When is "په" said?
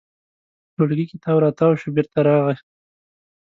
0.73-0.75